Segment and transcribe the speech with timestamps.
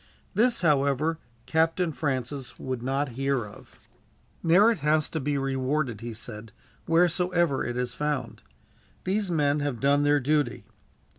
[0.33, 3.79] This, however, Captain Francis would not hear of.
[4.41, 6.51] "Merit has to be rewarded," he said,
[6.87, 8.41] "wheresoever it is found.
[9.03, 10.65] These men have done their duty.